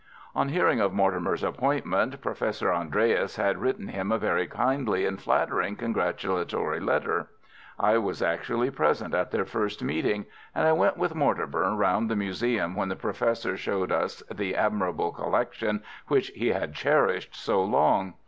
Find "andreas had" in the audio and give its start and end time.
2.73-3.59